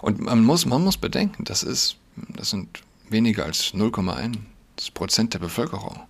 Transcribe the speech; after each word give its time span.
Und 0.00 0.20
man 0.20 0.44
muss, 0.44 0.66
man 0.66 0.84
muss 0.84 0.96
bedenken, 0.96 1.44
das, 1.44 1.62
ist, 1.62 1.96
das 2.16 2.50
sind 2.50 2.82
weniger 3.08 3.44
als 3.44 3.74
0,1 3.74 4.36
Prozent 4.94 5.34
der 5.34 5.40
Bevölkerung. 5.40 6.00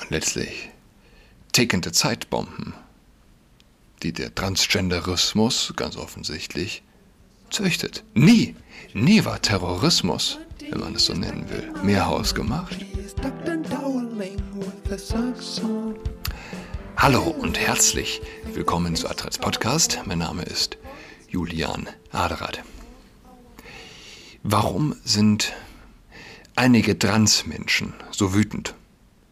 Und 0.00 0.10
letztlich 0.10 0.70
tickende 1.52 1.92
Zeitbomben, 1.92 2.74
die 4.02 4.12
der 4.12 4.34
Transgenderismus 4.34 5.72
ganz 5.76 5.96
offensichtlich 5.96 6.82
züchtet. 7.50 8.04
Nie, 8.14 8.56
nie 8.94 9.24
war 9.24 9.40
Terrorismus, 9.40 10.38
wenn 10.70 10.80
man 10.80 10.94
es 10.94 11.06
so 11.06 11.12
nennen 11.12 11.48
will, 11.50 11.72
mehr 11.82 12.06
hausgemacht. 12.06 12.76
Hallo 16.96 17.22
und 17.22 17.58
herzlich 17.58 18.22
willkommen 18.52 18.96
zu 18.96 19.08
Adrats 19.08 19.38
Podcast. 19.38 20.00
Mein 20.06 20.18
Name 20.18 20.42
ist 20.44 20.78
Julian 21.32 21.88
Aderath. 22.10 22.62
Warum 24.42 24.94
sind 25.02 25.54
einige 26.56 26.98
Transmenschen 26.98 27.94
so 28.10 28.34
wütend? 28.34 28.74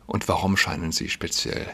Und 0.07 0.27
warum 0.27 0.57
scheinen 0.57 0.93
sie 0.93 1.11
speziell 1.11 1.67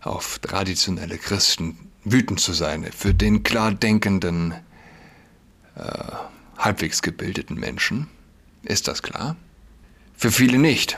auf 0.00 0.38
traditionelle 0.38 1.18
Christen 1.18 1.90
wütend 2.04 2.40
zu 2.40 2.54
sein? 2.54 2.90
Für 2.90 3.12
den 3.12 3.42
klar 3.42 3.72
denkenden, 3.72 4.54
äh, 5.74 6.12
halbwegs 6.56 7.02
gebildeten 7.02 7.60
Menschen 7.60 8.08
ist 8.62 8.88
das 8.88 9.02
klar. 9.02 9.36
Für 10.16 10.32
viele 10.32 10.58
nicht. 10.58 10.96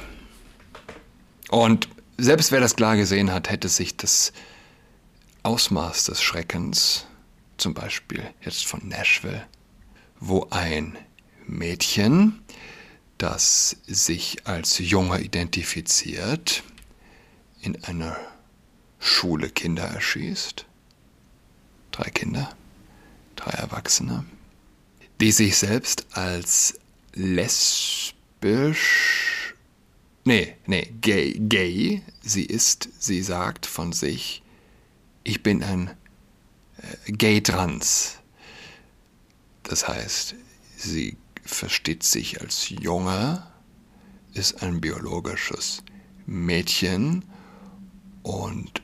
Und 1.49 1.89
selbst 2.17 2.53
wer 2.53 2.61
das 2.61 2.77
klar 2.77 2.97
gesehen 2.97 3.33
hat, 3.33 3.51
hätte 3.51 3.69
sich 3.69 3.97
das 3.97 4.33
Ausmaß 5.43 6.05
des 6.05 6.23
Schreckens 6.23 7.07
zum 7.63 7.73
Beispiel 7.75 8.23
jetzt 8.41 8.67
von 8.67 8.89
Nashville, 8.89 9.47
wo 10.19 10.49
ein 10.51 10.99
Mädchen, 11.47 12.43
das 13.19 13.77
sich 13.87 14.49
als 14.49 14.79
Junge 14.79 15.21
identifiziert, 15.21 16.65
in 17.61 17.85
einer 17.85 18.17
Schule 18.99 19.49
Kinder 19.49 19.85
erschießt. 19.85 20.67
Drei 21.93 22.11
Kinder, 22.11 22.53
drei 23.37 23.53
Erwachsene, 23.53 24.25
die 25.21 25.31
sich 25.31 25.57
selbst 25.57 26.17
als 26.17 26.81
lesbisch, 27.15 27.95
nee, 30.25 30.57
nee, 30.67 30.93
gay, 31.01 31.35
gay, 31.39 32.03
sie 32.23 32.45
ist, 32.45 32.89
sie 32.99 33.23
sagt 33.23 33.67
von 33.67 33.93
sich, 33.93 34.43
ich 35.23 35.45
bin 35.45 35.63
ein 35.63 35.97
gay 37.07 37.41
trans. 37.41 38.19
Das 39.63 39.89
heißt, 39.89 40.35
sie 40.77 41.17
versteht 41.45 42.03
sich 42.03 42.41
als 42.41 42.69
Junge, 42.69 43.47
ist 44.35 44.63
ein 44.63 44.81
biologisches 44.81 45.83
Mädchen 46.27 47.25
und 48.23 48.83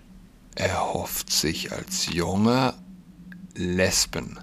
erhofft 0.55 1.33
sich 1.33 1.73
als 1.73 2.07
Junge 2.13 2.75
Lesben 3.55 4.39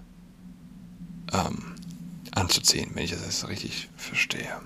ähm, 1.31 1.75
anzuziehen, 2.31 2.91
wenn 2.93 3.05
ich 3.05 3.11
das 3.11 3.47
richtig 3.47 3.89
verstehe. 3.95 4.61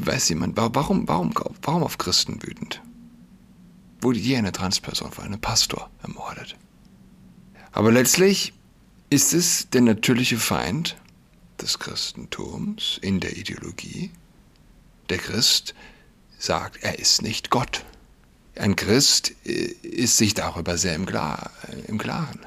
Weiß 0.00 0.28
jemand, 0.28 0.56
warum, 0.56 1.08
warum, 1.08 1.32
warum 1.62 1.82
auf 1.82 1.98
Christen 1.98 2.42
wütend? 2.42 2.80
Wurde 4.00 4.18
je 4.18 4.36
eine 4.36 4.52
Transperson 4.52 5.10
von 5.10 5.24
einem 5.24 5.40
Pastor 5.40 5.90
ermordet? 6.02 6.56
Aber 7.72 7.92
letztlich 7.92 8.52
ist 9.10 9.32
es 9.32 9.68
der 9.70 9.82
natürliche 9.82 10.38
Feind 10.38 10.96
des 11.60 11.78
Christentums 11.78 12.98
in 13.02 13.20
der 13.20 13.36
Ideologie. 13.36 14.10
Der 15.08 15.18
Christ 15.18 15.74
sagt, 16.38 16.82
er 16.82 16.98
ist 16.98 17.22
nicht 17.22 17.50
Gott. 17.50 17.84
Ein 18.56 18.76
Christ 18.76 19.34
äh, 19.44 19.50
ist 19.82 20.16
sich 20.16 20.34
darüber 20.34 20.76
sehr 20.78 20.94
im, 20.94 21.06
Klar, 21.06 21.50
im 21.86 21.98
Klaren. 21.98 22.40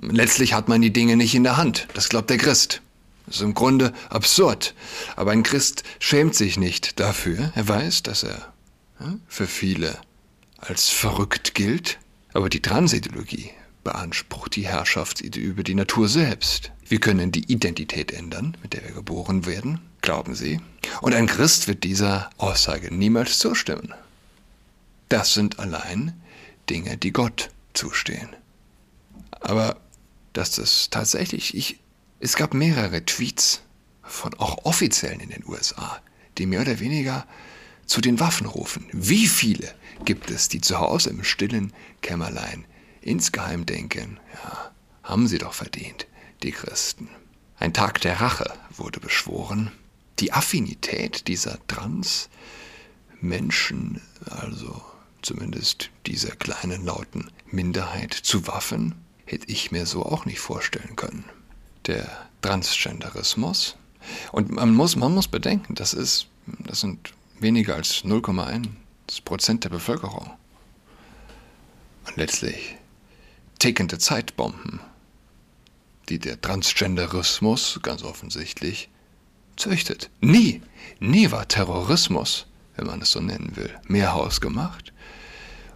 Letztlich 0.00 0.54
hat 0.54 0.68
man 0.68 0.80
die 0.80 0.92
Dinge 0.92 1.16
nicht 1.16 1.34
in 1.34 1.44
der 1.44 1.56
Hand. 1.56 1.88
Das 1.94 2.08
glaubt 2.08 2.30
der 2.30 2.38
Christ. 2.38 2.80
Das 3.26 3.36
ist 3.36 3.42
im 3.42 3.54
Grunde 3.54 3.92
absurd. 4.08 4.74
Aber 5.16 5.32
ein 5.32 5.42
Christ 5.42 5.84
schämt 5.98 6.34
sich 6.34 6.56
nicht 6.56 6.98
dafür. 6.98 7.52
Er 7.54 7.68
weiß, 7.68 8.02
dass 8.02 8.22
er 8.22 8.52
für 9.28 9.46
viele 9.46 9.98
als 10.58 10.88
verrückt 10.88 11.54
gilt. 11.54 11.98
Aber 12.32 12.48
die 12.48 12.62
Transideologie 12.62 13.50
beansprucht 13.84 14.56
die 14.56 14.66
Herrschaft 14.66 15.20
über 15.20 15.62
die 15.62 15.74
Natur 15.74 16.08
selbst. 16.08 16.72
Wir 16.86 17.00
können 17.00 17.32
die 17.32 17.50
Identität 17.50 18.12
ändern, 18.12 18.56
mit 18.62 18.74
der 18.74 18.84
wir 18.84 18.92
geboren 18.92 19.46
werden, 19.46 19.80
glauben 20.00 20.34
Sie. 20.34 20.60
Und 21.00 21.14
ein 21.14 21.26
Christ 21.26 21.68
wird 21.68 21.84
dieser 21.84 22.30
Aussage 22.38 22.94
niemals 22.94 23.38
zustimmen. 23.38 23.94
Das 25.08 25.34
sind 25.34 25.58
allein 25.58 26.12
Dinge, 26.70 26.96
die 26.96 27.12
Gott 27.12 27.50
zustehen. 27.74 28.28
Aber 29.40 29.76
dass 30.32 30.52
das 30.52 30.88
tatsächlich, 30.90 31.54
ich, 31.56 31.78
es 32.20 32.36
gab 32.36 32.54
mehrere 32.54 33.04
Tweets 33.04 33.62
von 34.02 34.34
auch 34.34 34.64
Offiziellen 34.64 35.20
in 35.20 35.30
den 35.30 35.44
USA, 35.46 36.00
die 36.38 36.46
mehr 36.46 36.62
oder 36.62 36.80
weniger 36.80 37.26
zu 37.86 38.00
den 38.00 38.20
Waffen 38.20 38.46
rufen. 38.46 38.86
Wie 38.92 39.26
viele 39.26 39.74
gibt 40.04 40.30
es, 40.30 40.48
die 40.48 40.60
zu 40.60 40.78
Hause 40.78 41.10
im 41.10 41.24
stillen 41.24 41.72
Kämmerlein 42.00 42.64
insgeheim 43.02 43.66
denken, 43.66 44.18
ja, 44.32 44.72
haben 45.02 45.28
sie 45.28 45.38
doch 45.38 45.54
verdient, 45.54 46.06
die 46.42 46.52
Christen. 46.52 47.08
Ein 47.58 47.72
Tag 47.72 48.00
der 48.00 48.20
Rache 48.20 48.52
wurde 48.76 49.00
beschworen. 49.00 49.72
Die 50.18 50.32
Affinität 50.32 51.28
dieser 51.28 51.58
Trans-Menschen, 51.66 54.00
also 54.28 54.82
zumindest 55.22 55.90
dieser 56.06 56.34
kleinen 56.34 56.84
lauten 56.84 57.30
Minderheit 57.46 58.12
zu 58.14 58.46
Waffen, 58.46 58.94
hätte 59.24 59.48
ich 59.48 59.70
mir 59.70 59.86
so 59.86 60.04
auch 60.04 60.26
nicht 60.26 60.40
vorstellen 60.40 60.96
können. 60.96 61.24
Der 61.86 62.28
Transgenderismus. 62.42 63.76
Und 64.32 64.50
man 64.50 64.74
muss, 64.74 64.96
man 64.96 65.14
muss 65.14 65.28
bedenken, 65.28 65.74
das 65.74 65.94
ist, 65.94 66.26
das 66.58 66.80
sind 66.80 67.14
weniger 67.38 67.76
als 67.76 68.04
0,1 68.04 68.66
Prozent 69.24 69.64
der 69.64 69.70
Bevölkerung. 69.70 70.30
Und 72.06 72.16
letztlich 72.16 72.76
tickende 73.62 73.98
Zeitbomben, 73.98 74.80
die 76.08 76.18
der 76.18 76.40
Transgenderismus 76.40 77.78
ganz 77.84 78.02
offensichtlich 78.02 78.90
züchtet. 79.54 80.10
Nie, 80.20 80.62
nie 80.98 81.30
war 81.30 81.46
Terrorismus, 81.46 82.48
wenn 82.74 82.88
man 82.88 83.02
es 83.02 83.12
so 83.12 83.20
nennen 83.20 83.54
will, 83.54 83.72
mehr 83.86 84.14
hausgemacht. 84.14 84.92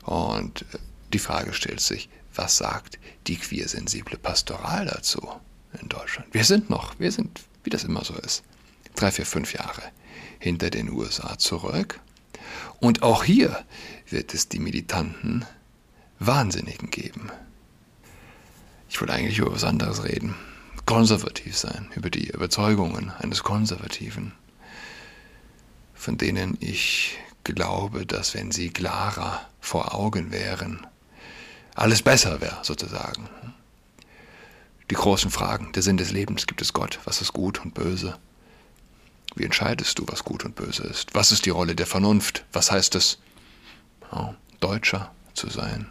Und 0.03 0.63
äh, 0.63 0.79
die 1.13 1.21
Frage 1.21 1.53
stellt 1.53 1.79
sich, 1.79 2.09
was 2.35 2.57
sagt 2.57 2.99
die 3.29 3.37
queersensible 3.37 4.19
Pastoral 4.19 4.87
dazu 4.87 5.25
in 5.81 5.89
Deutschland? 5.89 6.35
Wir 6.35 6.43
sind 6.43 6.69
noch, 6.69 6.99
wir 6.99 7.13
sind, 7.13 7.43
wie 7.63 7.71
das 7.71 7.85
immer 7.85 8.05
so 8.05 8.15
ist, 8.15 8.43
drei, 8.97 9.13
vier, 9.13 9.27
fünf 9.27 9.55
Jahre 9.55 9.83
hinter 10.41 10.71
den 10.71 10.91
USA 10.91 11.39
zurück. 11.39 12.01
Und 12.81 13.05
auch 13.05 13.23
hier 13.23 13.65
wird 14.11 14.35
es 14.35 14.49
die 14.49 14.59
militanten 14.59 15.47
Wahnsinnigen 16.19 16.91
geben. 16.91 17.31
Ich 18.89 19.01
wollte 19.01 19.15
eigentlich 19.15 19.39
über 19.39 19.53
was 19.53 19.65
anderes 19.65 20.05
reden. 20.05 20.35
Konservativ 20.85 21.57
sein, 21.57 21.91
über 21.97 22.11
die 22.11 22.29
Überzeugungen 22.29 23.11
eines 23.19 23.43
Konservativen, 23.43 24.33
von 25.95 26.17
denen 26.17 26.57
ich 26.61 27.19
glaube, 27.43 28.07
dass 28.07 28.35
wenn 28.35 28.53
sie 28.53 28.71
klarer 28.71 29.41
vor 29.61 29.95
Augen 29.95 30.31
wären, 30.31 30.87
alles 31.75 32.03
besser 32.03 32.41
wäre, 32.41 32.59
sozusagen. 32.63 33.29
Die 34.91 34.95
großen 34.95 35.31
Fragen, 35.31 35.73
der 35.73 35.83
Sinn 35.83 35.97
des 35.97 36.13
Lebens, 36.13 36.47
gibt 36.47 36.63
es 36.63 36.73
Gott, 36.73 37.01
was 37.05 37.21
ist 37.21 37.33
gut 37.33 37.61
und 37.65 37.75
böse? 37.75 38.17
Wie 39.35 39.45
entscheidest 39.45 39.99
du, 39.99 40.05
was 40.07 40.25
gut 40.25 40.45
und 40.45 40.55
böse 40.55 40.85
ist? 40.85 41.15
Was 41.15 41.33
ist 41.33 41.45
die 41.47 41.51
Rolle 41.51 41.75
der 41.75 41.87
Vernunft? 41.87 42.45
Was 42.53 42.71
heißt 42.71 42.95
es, 42.95 43.19
Deutscher 44.61 45.13
zu 45.35 45.51
sein? 45.51 45.89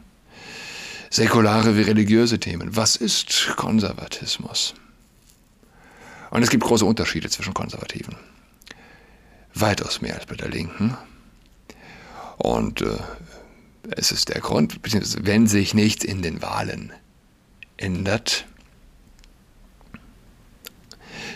Säkulare 1.16 1.78
wie 1.78 1.84
religiöse 1.84 2.40
Themen. 2.40 2.76
Was 2.76 2.98
ist 2.98 3.54
Konservatismus? 3.56 4.74
Und 6.30 6.44
es 6.44 6.50
gibt 6.50 6.64
große 6.64 6.84
Unterschiede 6.84 7.30
zwischen 7.30 7.54
Konservativen. 7.54 8.18
Weitaus 9.54 10.02
mehr 10.02 10.16
als 10.16 10.26
bei 10.26 10.36
der 10.36 10.50
Linken. 10.50 10.98
Und 12.38 12.82
äh, 12.82 12.98
es 13.92 14.12
ist 14.12 14.28
der 14.28 14.42
Grund, 14.42 14.82
beziehungsweise 14.82 15.26
wenn 15.26 15.48
sich 15.48 15.74
nichts 15.74 16.04
in 16.04 16.22
den 16.22 16.42
Wahlen 16.42 16.92
ändert, 17.78 18.46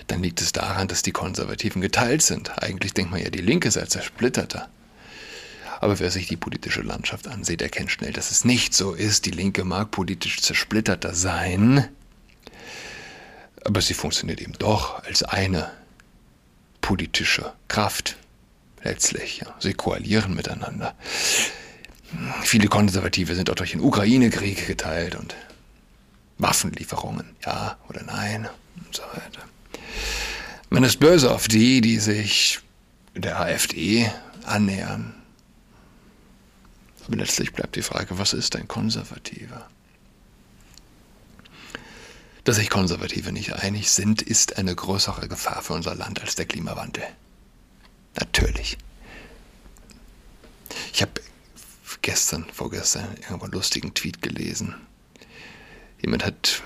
dann 0.07 0.21
liegt 0.21 0.41
es 0.41 0.51
daran, 0.51 0.89
dass 0.89 1.03
die 1.03 1.13
Konservativen 1.13 1.81
geteilt 1.81 2.21
sind. 2.21 2.61
Eigentlich 2.61 2.93
denkt 2.93 3.11
man 3.11 3.21
ja, 3.21 3.29
die 3.29 3.39
Linke 3.39 3.71
sei 3.71 3.85
zersplitterter. 3.85 4.67
Aber 5.81 5.97
wer 5.99 6.11
sich 6.11 6.27
die 6.27 6.35
politische 6.35 6.81
Landschaft 6.81 7.27
ansieht, 7.27 7.61
erkennt 7.61 7.89
schnell, 7.89 8.11
dass 8.11 8.31
es 8.31 8.43
nicht 8.43 8.73
so 8.73 8.93
ist. 8.93 9.25
Die 9.25 9.31
Linke 9.31 9.63
mag 9.63 9.91
politisch 9.91 10.41
zersplitterter 10.41 11.15
sein. 11.15 11.87
Aber 13.63 13.81
sie 13.81 13.93
funktioniert 13.93 14.41
eben 14.41 14.53
doch 14.59 15.03
als 15.05 15.23
eine 15.23 15.71
politische 16.81 17.53
Kraft 17.69 18.17
letztlich. 18.83 19.39
Ja. 19.39 19.55
Sie 19.59 19.73
koalieren 19.73 20.35
miteinander. 20.35 20.95
Viele 22.41 22.67
Konservative 22.67 23.35
sind 23.35 23.49
auch 23.49 23.55
durch 23.55 23.71
den 23.71 23.81
Ukraine-Krieg 23.81 24.67
geteilt 24.67 25.15
und 25.15 25.35
Waffenlieferungen, 26.39 27.35
ja 27.45 27.77
oder 27.87 28.03
nein 28.03 28.49
und 28.85 28.95
so 28.95 29.03
weiter. 29.13 29.43
Man 30.69 30.83
ist 30.83 30.99
böse 30.99 31.31
auf 31.31 31.47
die, 31.47 31.81
die 31.81 31.99
sich 31.99 32.59
der 33.15 33.39
AfD 33.39 34.11
annähern. 34.45 35.18
Letztlich 37.11 37.53
bleibt 37.53 37.75
die 37.75 37.81
Frage, 37.81 38.17
was 38.19 38.33
ist 38.33 38.55
ein 38.55 38.67
Konservativer? 38.67 39.67
Dass 42.43 42.57
sich 42.57 42.69
Konservative 42.69 43.31
nicht 43.31 43.53
einig 43.53 43.89
sind, 43.91 44.21
ist 44.21 44.57
eine 44.57 44.75
größere 44.75 45.27
Gefahr 45.27 45.61
für 45.61 45.73
unser 45.73 45.95
Land 45.95 46.21
als 46.21 46.35
der 46.35 46.45
Klimawandel. 46.45 47.03
Natürlich. 48.15 48.77
Ich 50.93 51.01
habe 51.01 51.21
gestern, 52.01 52.45
vorgestern 52.53 53.15
irgendwo 53.21 53.45
einen 53.45 53.53
lustigen 53.53 53.93
Tweet 53.93 54.21
gelesen. 54.21 54.75
Jemand 56.01 56.25
hat 56.25 56.63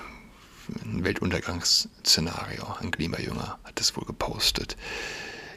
ein 0.84 1.04
Weltuntergangsszenario, 1.04 2.66
ein 2.80 2.90
Klimajünger, 2.90 3.58
hat 3.64 3.80
das 3.80 3.96
wohl 3.96 4.04
gepostet. 4.04 4.76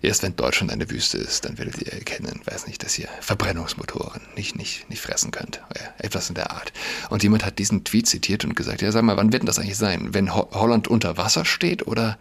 Erst 0.02 0.24
wenn 0.24 0.36
Deutschland 0.36 0.72
eine 0.72 0.90
Wüste 0.90 1.18
ist, 1.18 1.46
dann 1.46 1.58
werdet 1.58 1.82
ihr 1.82 1.92
erkennen, 1.92 2.42
weiß 2.46 2.68
nicht, 2.68 2.84
dass 2.84 2.98
ihr 3.00 3.10
Verbrennungsmotoren 3.22 4.22
nicht, 4.36 4.56
nicht, 4.56 4.90
nicht 4.90 5.02
fressen 5.02 5.32
könnt. 5.32 5.62
Etwas 5.98 6.30
in 6.30 6.36
der 6.36 6.52
Art. 6.52 6.72
Und 7.10 7.24
jemand 7.24 7.46
hat 7.46 7.60
diesen 7.60 7.84
Tweet 7.84 8.08
zitiert 8.08 8.46
und 8.46 8.56
gesagt, 8.56 8.82
ja, 8.82 8.92
sag 8.92 9.04
mal, 9.04 9.18
wann 9.18 9.32
wird 9.32 9.44
denn 9.44 9.48
das 9.48 9.60
eigentlich 9.60 9.78
sein? 9.78 10.14
Wenn 10.14 10.36
Ho 10.36 10.48
Holland 10.52 10.88
unter 10.88 11.18
Wasser 11.18 11.46
steht 11.46 11.88
oder, 11.88 12.18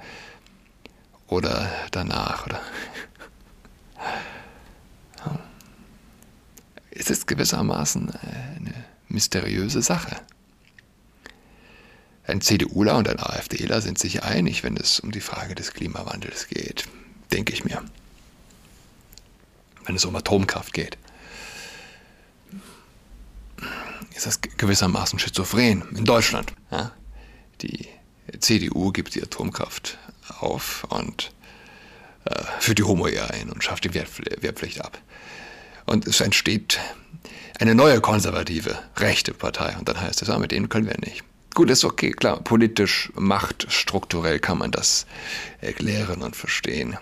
oder 1.27 1.71
danach? 1.91 2.47
Oder? 2.47 2.61
Es 6.99 7.11
ist 7.11 7.27
gewissermaßen 7.27 8.11
eine 8.11 8.73
mysteriöse 9.09 9.83
Sache. 9.83 10.17
Ein 12.27 12.41
CDUler 12.41 12.97
und 12.97 13.07
ein 13.09 13.21
AfDler 13.21 13.83
sind 13.83 13.99
sich 13.99 14.23
einig, 14.25 14.65
wenn 14.65 14.79
es 14.79 14.99
um 14.99 15.13
die 15.13 15.21
Frage 15.21 15.55
des 15.55 15.75
Klimawandels 15.75 16.49
geht, 16.49 16.89
denke 17.33 17.53
ich 17.53 17.65
mir. 17.65 17.83
Wenn 19.85 19.97
es 19.97 20.05
um 20.05 20.17
Atomkraft 20.17 20.73
geht. 20.73 20.99
Ist 24.15 24.27
das 24.27 24.41
gewissermaßen 24.41 25.19
schizophren 25.19 25.85
in 25.95 26.05
Deutschland. 26.05 26.53
Ja? 26.71 26.93
Die 27.61 27.87
CDU 28.41 28.91
gibt 28.91 29.15
die 29.15 29.23
Atomkraft 29.23 29.99
auf 30.41 30.85
und 30.89 31.33
äh, 32.25 32.43
führt 32.59 32.79
die 32.79 32.83
Homo-Ehe 32.83 33.31
ein 33.31 33.51
und 33.51 33.63
schafft 33.63 33.85
die 33.85 33.95
Wehrpflicht 33.95 34.81
ab. 34.81 34.99
Und 35.85 36.07
es 36.07 36.21
entsteht 36.21 36.81
eine 37.61 37.75
neue 37.75 38.01
konservative, 38.01 38.79
rechte 38.97 39.33
Partei. 39.33 39.77
Und 39.79 39.89
dann 39.89 40.01
heißt 40.01 40.23
es, 40.23 40.31
ah, 40.31 40.39
mit 40.39 40.51
denen 40.51 40.69
können 40.69 40.87
wir 40.87 40.99
nicht. 40.99 41.23
Gut, 41.55 41.71
ist 41.71 41.85
okay, 41.85 42.11
klar, 42.11 42.43
politisch, 42.43 43.11
machtstrukturell 43.15 44.41
kann 44.41 44.59
man 44.59 44.73
das 44.73 45.07
erklären 45.61 46.23
und 46.23 46.37
verstehen. 46.37 46.99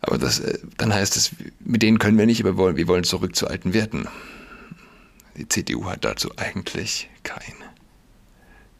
Aber 0.00 0.18
das, 0.18 0.40
äh, 0.40 0.58
dann 0.76 0.92
heißt 0.92 1.16
es, 1.16 1.30
mit 1.60 1.82
denen 1.82 1.98
können 1.98 2.18
wir 2.18 2.26
nicht, 2.26 2.40
aber 2.40 2.52
wir 2.52 2.56
wollen, 2.58 2.76
wir 2.76 2.88
wollen 2.88 3.04
zurück 3.04 3.34
zu 3.34 3.48
alten 3.48 3.74
Werten. 3.74 4.08
Die 5.36 5.48
CDU 5.48 5.86
hat 5.86 6.04
dazu 6.04 6.32
eigentlich 6.36 7.08
kein 7.22 7.54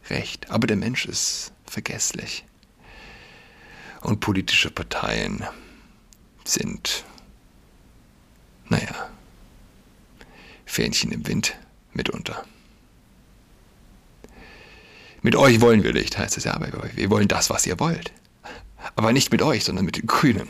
Recht. 0.09 0.49
Aber 0.49 0.67
der 0.67 0.77
Mensch 0.77 1.05
ist 1.05 1.51
vergesslich. 1.65 2.45
Und 4.01 4.21
politische 4.21 4.71
Parteien 4.71 5.43
sind, 6.45 7.03
naja, 8.69 9.09
Fähnchen 10.65 11.11
im 11.11 11.27
Wind 11.27 11.55
mitunter. 11.93 12.45
Mit 15.21 15.35
euch 15.35 15.59
wollen 15.59 15.83
wir 15.83 15.93
nicht, 15.93 16.17
heißt 16.17 16.37
es 16.37 16.45
ja, 16.45 16.53
aber 16.53 16.69
wir 16.95 17.09
wollen 17.09 17.27
das, 17.27 17.49
was 17.49 17.65
ihr 17.67 17.79
wollt. 17.79 18.13
Aber 18.95 19.11
nicht 19.11 19.31
mit 19.31 19.41
euch, 19.41 19.65
sondern 19.65 19.85
mit 19.85 19.97
den 19.97 20.07
Grünen. 20.07 20.47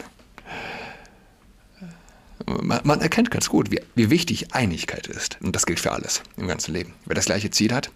Man, 2.50 2.82
man 2.84 3.02
erkennt 3.02 3.32
ganz 3.32 3.50
gut, 3.50 3.72
wie, 3.72 3.82
wie 3.96 4.10
wichtig 4.10 4.54
Einigkeit 4.54 5.08
ist. 5.08 5.38
Und 5.42 5.56
das 5.56 5.66
gilt 5.66 5.80
für 5.80 5.92
alles 5.92 6.22
im 6.38 6.48
ganzen 6.48 6.74
Leben. 6.74 6.94
Wer 7.06 7.16
das 7.16 7.26
gleiche 7.26 7.52
Ziel 7.52 7.74
hat, 7.74 7.92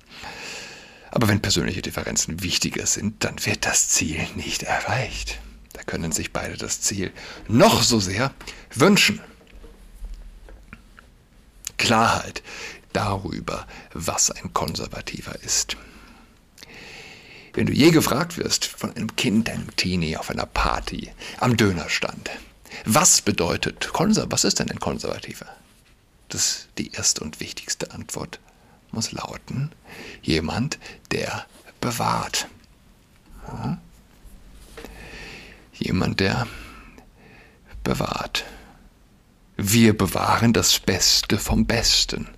aber 1.11 1.27
wenn 1.27 1.41
persönliche 1.41 1.81
Differenzen 1.81 2.41
wichtiger 2.41 2.85
sind, 2.85 3.23
dann 3.23 3.35
wird 3.45 3.65
das 3.65 3.89
Ziel 3.89 4.25
nicht 4.35 4.63
erreicht. 4.63 5.39
Da 5.73 5.83
können 5.83 6.11
sich 6.11 6.31
beide 6.31 6.57
das 6.57 6.81
Ziel 6.81 7.11
noch 7.47 7.83
so 7.83 7.99
sehr 7.99 8.33
wünschen. 8.73 9.19
Klarheit 11.77 12.41
darüber, 12.93 13.67
was 13.93 14.31
ein 14.31 14.53
Konservativer 14.53 15.35
ist. 15.43 15.77
Wenn 17.53 17.67
du 17.67 17.73
je 17.73 17.91
gefragt 17.91 18.37
wirst 18.37 18.65
von 18.65 18.95
einem 18.95 19.15
Kind, 19.15 19.49
einem 19.49 19.75
Teenie 19.75 20.17
auf 20.17 20.31
einer 20.31 20.47
Party, 20.47 21.11
am 21.39 21.57
Dönerstand, 21.57 22.31
was 22.85 23.21
bedeutet 23.21 23.89
Konser 23.93 24.31
was 24.31 24.43
ist 24.43 24.59
denn 24.59 24.69
ein 24.69 24.79
Konservativer? 24.79 25.47
Das 26.29 26.67
die 26.77 26.91
erste 26.91 27.23
und 27.23 27.39
wichtigste 27.39 27.91
Antwort 27.91 28.39
muss 28.91 29.11
lauten, 29.11 29.71
jemand, 30.21 30.79
der 31.11 31.45
bewahrt. 31.81 32.47
Ja? 33.47 33.77
Jemand, 35.73 36.19
der 36.19 36.47
bewahrt. 37.83 38.45
Wir 39.57 39.97
bewahren 39.97 40.53
das 40.53 40.79
Beste 40.79 41.37
vom 41.37 41.65
Besten 41.65 42.29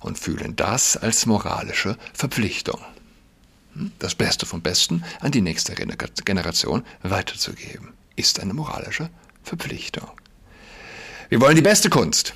und 0.00 0.18
fühlen 0.18 0.56
das 0.56 0.96
als 0.96 1.26
moralische 1.26 1.96
Verpflichtung 2.12 2.80
das 3.98 4.14
Beste 4.14 4.46
vom 4.46 4.62
Besten 4.62 5.04
an 5.20 5.32
die 5.32 5.40
nächste 5.40 5.74
Generation 5.74 6.84
weiterzugeben, 7.02 7.92
ist 8.16 8.40
eine 8.40 8.54
moralische 8.54 9.10
Verpflichtung. 9.44 10.10
Wir 11.28 11.40
wollen 11.40 11.56
die 11.56 11.62
beste 11.62 11.90
Kunst, 11.90 12.34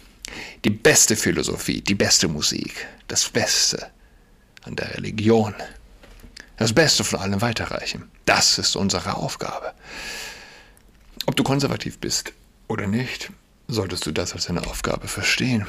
die 0.65 0.71
beste 0.71 1.17
Philosophie, 1.17 1.81
die 1.81 1.95
beste 1.95 2.29
Musik, 2.29 2.87
das 3.09 3.29
Beste 3.29 3.91
an 4.63 4.77
der 4.77 4.95
Religion, 4.95 5.55
das 6.57 6.73
Beste 6.73 7.05
von 7.05 7.21
allem 7.21 7.41
weiterreichen. 7.41 8.11
Das 8.25 8.59
ist 8.59 8.77
unsere 8.77 9.17
Aufgabe. 9.17 9.73
Ob 11.27 11.37
du 11.37 11.43
konservativ 11.43 11.99
bist 11.99 12.33
oder 12.69 12.87
nicht, 12.87 13.31
solltest 13.69 14.07
du 14.07 14.13
das 14.13 14.33
als 14.33 14.49
eine 14.49 14.67
Aufgabe 14.67 15.09
verstehen. 15.09 15.67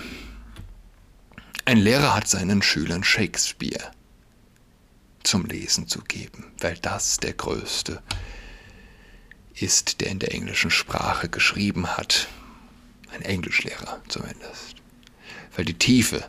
Ein 1.65 1.77
Lehrer 1.77 2.15
hat 2.15 2.27
seinen 2.27 2.61
Schülern 2.61 3.03
Shakespeare 3.03 3.91
zum 5.23 5.45
Lesen 5.45 5.87
zu 5.87 6.01
geben, 6.01 6.45
weil 6.59 6.77
das 6.77 7.17
der 7.17 7.33
größte 7.33 8.01
ist, 9.61 10.01
der 10.01 10.09
in 10.09 10.19
der 10.19 10.33
englischen 10.33 10.71
Sprache 10.71 11.29
geschrieben 11.29 11.97
hat. 11.97 12.27
Ein 13.11 13.21
Englischlehrer 13.21 14.01
zumindest. 14.07 14.75
Weil 15.55 15.65
die 15.65 15.77
Tiefe 15.77 16.23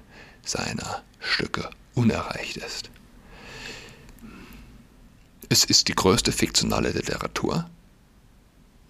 seiner 0.44 1.02
Stücke 1.20 1.70
unerreicht 1.94 2.56
ist. 2.56 2.90
Es 5.48 5.64
ist 5.64 5.88
die 5.88 5.94
größte 5.94 6.32
fiktionale 6.32 6.90
Literatur 6.90 7.68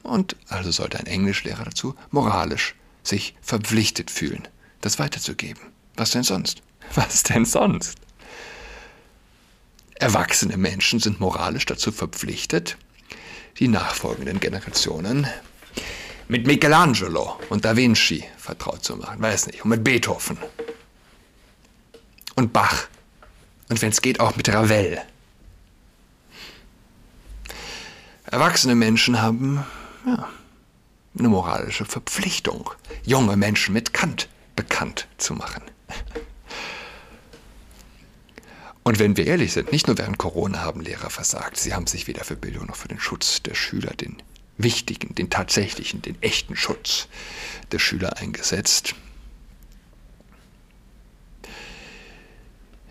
und 0.03 0.37
also 0.49 0.71
sollte 0.71 0.99
ein 0.99 1.07
Englischlehrer 1.07 1.65
dazu 1.65 1.95
moralisch 2.11 2.75
sich 3.03 3.35
verpflichtet 3.41 4.11
fühlen, 4.11 4.47
das 4.81 4.99
weiterzugeben. 4.99 5.63
Was 5.97 6.11
denn 6.11 6.23
sonst? 6.23 6.63
Was 6.95 7.23
denn 7.23 7.45
sonst? 7.45 7.99
Erwachsene 9.95 10.57
Menschen 10.57 10.99
sind 10.99 11.21
moralisch 11.21 11.67
dazu 11.67 11.93
verpflichtet, 11.93 12.79
die 13.61 13.69
nachfolgenden 13.69 14.40
Generationen 14.40 15.26
mit 16.29 16.47
Michelangelo 16.47 17.38
und 17.50 17.64
Da 17.64 17.76
Vinci 17.76 18.25
vertraut 18.38 18.83
zu 18.83 18.97
machen, 18.97 19.21
weiß 19.21 19.49
nicht, 19.49 19.62
und 19.62 19.71
mit 19.71 19.85
Beethoven 19.85 20.38
und 22.37 22.52
Bach 22.52 22.88
und 23.69 23.81
wenn 23.83 23.90
es 23.90 24.02
geht 24.02 24.19
auch 24.19 24.35
mit 24.35 24.49
Ravel. 24.49 25.00
Erwachsene 28.26 28.75
Menschen 28.75 29.21
haben 29.21 29.64
ja, 30.07 30.29
eine 31.19 31.29
moralische 31.29 31.85
Verpflichtung, 31.85 32.71
junge 33.05 33.37
Menschen 33.37 33.75
mit 33.75 33.93
Kant 33.93 34.29
bekannt 34.57 35.07
zu 35.19 35.35
machen. 35.35 35.62
Und 38.83 38.99
wenn 38.99 39.17
wir 39.17 39.27
ehrlich 39.27 39.53
sind, 39.53 39.73
nicht 39.73 39.87
nur 39.87 39.99
während 39.99 40.19
Corona 40.19 40.61
haben 40.61 40.81
Lehrer 40.81 41.11
versagt, 41.11 41.59
sie 41.59 41.75
haben 41.75 41.87
sich 41.87 42.07
weder 42.07 42.25
für 42.25 42.37
Bildung 42.37 42.67
noch 42.67 42.77
für 42.77 42.89
den 42.89 43.01
Schutz 43.01 43.43
der 43.43 43.55
Schüler, 43.55 43.93
den 43.95 44.17
wichtigen, 44.57 45.15
den 45.15 45.31
tatsächlichen, 45.31 46.03
den 46.03 46.21
echten 46.23 46.57
Schutz 46.57 47.09
der 47.73 47.79
Schüler 47.79 48.17
eingesetzt. 48.17 48.95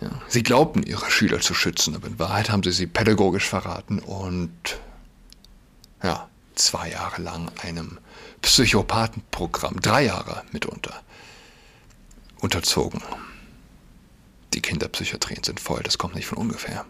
Ja, 0.01 0.22
sie 0.27 0.43
glaubten, 0.43 0.84
ihre 0.84 1.10
Schüler 1.12 1.41
zu 1.41 1.53
schützen, 1.53 1.96
aber 1.96 2.08
in 2.08 2.19
Wahrheit 2.19 2.50
haben 2.50 2.63
sie 2.63 2.72
sie 2.72 2.88
pädagogisch 2.88 3.48
verraten 3.48 4.00
und 4.00 4.79
ja, 6.01 6.29
zwei 6.55 6.91
Jahre 6.91 7.22
lang 7.22 7.51
einem 7.62 7.98
Psychopathenprogramm, 8.41 9.81
drei 9.81 10.05
Jahre 10.05 10.43
mitunter, 10.51 11.01
unterzogen. 12.39 13.01
Die 14.53 14.62
Kinderpsychiatrien 14.62 15.44
sind 15.44 15.60
voll, 15.60 15.82
das 15.84 15.98
kommt 15.98 16.15
nicht 16.15 16.27
von 16.27 16.38
ungefähr. 16.38 16.86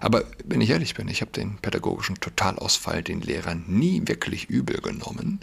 Aber 0.00 0.24
wenn 0.44 0.60
ich 0.60 0.70
ehrlich 0.70 0.94
bin, 0.94 1.08
ich 1.08 1.20
habe 1.20 1.32
den 1.32 1.58
pädagogischen 1.58 2.20
Totalausfall 2.20 3.02
den 3.02 3.20
Lehrern 3.20 3.64
nie 3.66 4.02
wirklich 4.06 4.48
übel 4.48 4.80
genommen, 4.80 5.40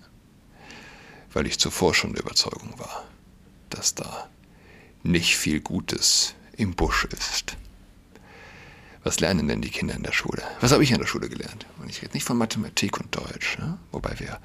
weil 1.33 1.47
ich 1.47 1.59
zuvor 1.59 1.93
schon 1.93 2.13
der 2.13 2.23
Überzeugung 2.23 2.77
war, 2.79 3.03
dass 3.69 3.95
da 3.95 4.29
nicht 5.03 5.37
viel 5.37 5.59
Gutes 5.59 6.33
im 6.55 6.75
Busch 6.75 7.05
ist. 7.05 7.57
Was 9.07 9.21
lernen 9.21 9.47
denn 9.47 9.61
die 9.61 9.69
Kinder 9.69 9.95
in 9.95 10.03
der 10.03 10.11
Schule? 10.11 10.43
Was 10.59 10.73
habe 10.73 10.83
ich 10.83 10.91
in 10.91 10.99
der 10.99 11.07
Schule 11.07 11.29
gelernt? 11.29 11.65
Und 11.79 11.89
ich 11.89 12.01
rede 12.01 12.11
nicht 12.13 12.25
von 12.25 12.37
Mathematik 12.37 12.99
und 12.99 13.15
Deutsch, 13.15 13.57
ne? 13.57 13.77
wobei 13.93 14.19
wir 14.19 14.37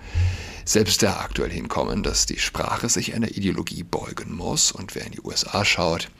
selbst 0.64 1.02
da 1.02 1.18
aktuell 1.18 1.50
hinkommen, 1.50 2.04
dass 2.04 2.26
die 2.26 2.38
Sprache 2.38 2.88
sich 2.88 3.12
einer 3.12 3.32
Ideologie 3.32 3.82
beugen 3.82 4.36
muss. 4.36 4.70
Und 4.70 4.94
wer 4.94 5.04
in 5.04 5.10
die 5.10 5.20
USA 5.20 5.64
schaut, 5.64 6.12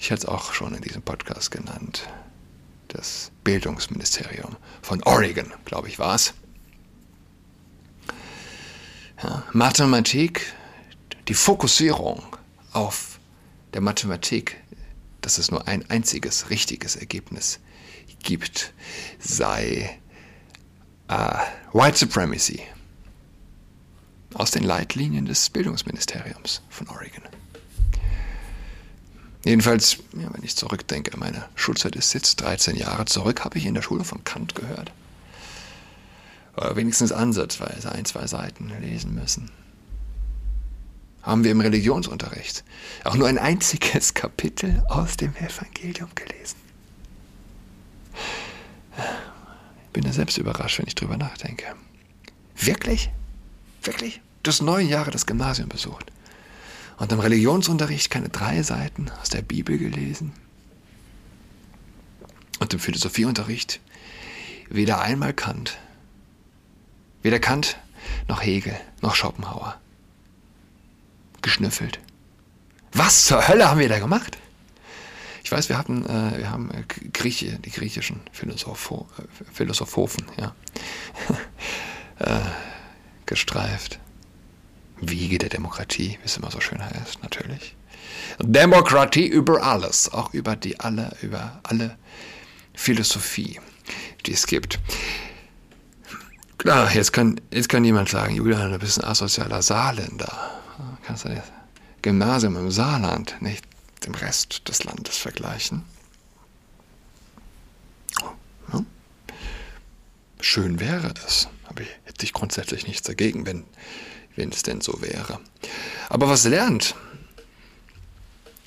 ich 0.00 0.10
hatte 0.10 0.22
es 0.22 0.26
auch 0.26 0.54
schon 0.54 0.74
in 0.74 0.82
diesem 0.82 1.02
Podcast 1.02 1.52
genannt, 1.52 2.08
das 2.88 3.30
Bildungsministerium 3.44 4.56
von 4.82 5.00
Oregon, 5.04 5.54
glaube 5.64 5.86
ich, 5.86 6.00
war 6.00 6.16
es. 6.16 6.34
Ja, 9.22 9.44
Mathematik, 9.52 10.52
die 11.28 11.34
Fokussierung 11.34 12.24
auf 12.72 13.20
der 13.72 13.82
Mathematik, 13.82 14.56
dass 15.20 15.38
es 15.38 15.52
nur 15.52 15.68
ein 15.68 15.88
einziges 15.90 16.50
richtiges 16.50 16.96
Ergebnis 16.96 17.60
gibt, 18.24 18.72
sei 19.20 19.98
äh, 21.08 21.34
White 21.72 21.98
Supremacy 21.98 22.60
aus 24.34 24.50
den 24.50 24.64
Leitlinien 24.64 25.26
des 25.26 25.48
Bildungsministeriums 25.50 26.62
von 26.68 26.88
Oregon. 26.88 27.22
Jedenfalls, 29.44 29.98
ja, 30.14 30.32
wenn 30.32 30.42
ich 30.42 30.56
zurückdenke, 30.56 31.16
meine 31.18 31.44
Schulzeit 31.54 31.96
ist 31.96 32.14
jetzt 32.14 32.40
13 32.40 32.76
Jahre 32.76 33.04
zurück, 33.04 33.44
habe 33.44 33.58
ich 33.58 33.66
in 33.66 33.74
der 33.74 33.82
Schule 33.82 34.04
von 34.04 34.24
Kant 34.24 34.54
gehört. 34.54 34.90
Oder 36.56 36.76
wenigstens 36.76 37.12
ansatzweise 37.12 37.92
ein, 37.92 38.04
zwei 38.06 38.26
Seiten 38.26 38.72
lesen 38.80 39.14
müssen. 39.14 39.50
Haben 41.22 41.44
wir 41.44 41.50
im 41.50 41.60
Religionsunterricht 41.60 42.64
auch 43.04 43.16
nur 43.16 43.28
ein 43.28 43.38
einziges 43.38 44.14
Kapitel 44.14 44.82
aus 44.88 45.16
dem 45.16 45.34
Evangelium 45.36 46.10
gelesen. 46.14 46.63
Ich 48.96 49.90
bin 49.92 50.04
da 50.04 50.12
selbst 50.12 50.38
überrascht, 50.38 50.78
wenn 50.78 50.86
ich 50.86 50.94
drüber 50.94 51.16
nachdenke. 51.16 51.64
Wirklich? 52.56 53.10
Wirklich? 53.82 54.20
Du 54.42 54.50
hast 54.50 54.62
neun 54.62 54.88
Jahre 54.88 55.10
das 55.10 55.26
Gymnasium 55.26 55.68
besucht. 55.68 56.10
Und 56.96 57.10
im 57.12 57.20
Religionsunterricht 57.20 58.10
keine 58.10 58.28
drei 58.28 58.62
Seiten 58.62 59.10
aus 59.20 59.28
der 59.28 59.42
Bibel 59.42 59.78
gelesen. 59.78 60.32
Und 62.60 62.72
im 62.72 62.80
Philosophieunterricht 62.80 63.80
weder 64.68 65.00
einmal 65.00 65.32
Kant. 65.32 65.78
Weder 67.22 67.40
Kant 67.40 67.78
noch 68.28 68.42
Hegel 68.42 68.78
noch 69.00 69.14
Schopenhauer. 69.14 69.80
Geschnüffelt. 71.42 71.98
Was 72.92 73.26
zur 73.26 73.48
Hölle 73.48 73.68
haben 73.68 73.80
wir 73.80 73.88
da 73.88 73.98
gemacht? 73.98 74.38
Ich 75.44 75.52
weiß, 75.52 75.68
wir 75.68 75.76
hatten, 75.76 76.06
äh, 76.06 76.38
wir 76.38 76.50
haben 76.50 76.70
äh, 76.70 76.82
Grieche, 77.12 77.58
die 77.58 77.70
griechischen 77.70 78.20
Philosopho, 78.32 79.06
äh, 79.18 79.44
Philosophofen, 79.52 80.24
ja, 80.40 80.54
äh, 82.18 82.40
gestreift. 83.26 84.00
Wiege 85.00 85.36
der 85.36 85.50
Demokratie, 85.50 86.18
wie 86.22 86.24
es 86.24 86.38
immer 86.38 86.50
so 86.50 86.60
schön 86.60 86.82
heißt, 86.82 87.22
natürlich. 87.22 87.76
Demokratie 88.38 89.26
über 89.26 89.62
alles, 89.62 90.10
auch 90.10 90.32
über 90.32 90.56
die 90.56 90.80
alle, 90.80 91.14
über 91.20 91.60
alle 91.62 91.98
Philosophie, 92.72 93.60
die 94.24 94.32
es 94.32 94.46
gibt. 94.46 94.80
Klar, 96.56 96.94
jetzt 96.94 97.12
kann, 97.12 97.38
jetzt 97.52 97.68
kann 97.68 97.84
jemand 97.84 98.08
sagen, 98.08 98.34
Julian, 98.34 98.72
du 98.72 98.78
bist 98.78 98.98
ein 98.98 99.04
asozialer 99.10 99.60
Saarländer. 99.60 100.62
Kannst 101.04 101.26
du 101.26 101.28
das 101.28 101.44
Gymnasium 102.00 102.56
im 102.56 102.70
Saarland 102.70 103.36
nicht 103.40 103.73
dem 104.06 104.14
Rest 104.14 104.68
des 104.68 104.84
Landes 104.84 105.16
vergleichen? 105.16 105.84
Ja. 108.72 108.84
Schön 110.40 110.80
wäre 110.80 111.14
es, 111.26 111.48
aber 111.66 111.82
hätte 112.04 112.24
ich 112.24 112.32
grundsätzlich 112.32 112.86
nichts 112.86 113.02
dagegen, 113.02 113.46
wenn 113.46 113.64
wenn 114.36 114.50
es 114.50 114.62
denn 114.62 114.80
so 114.80 115.00
wäre. 115.00 115.40
Aber 116.08 116.28
was 116.28 116.44
lernt 116.44 116.94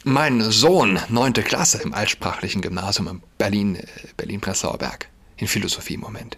mein 0.03 0.51
Sohn, 0.51 1.00
neunte 1.10 1.44
Klasse 1.44 1.79
im 1.79 1.94
altsprachlichen 1.94 2.62
Gymnasium 2.62 3.08
in 3.08 3.24
Berlin, 3.38 3.75
äh, 3.75 3.86
Berlin-Prenzlauer 4.15 4.77
Berg, 4.77 5.10
in 5.38 5.48
Philosophie 5.48 5.96
im 5.96 6.01
Moment? 6.01 6.38